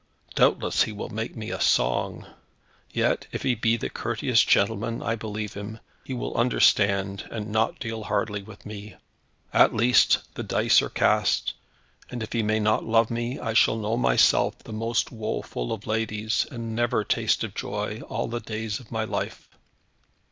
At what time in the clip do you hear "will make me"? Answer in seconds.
0.91-1.51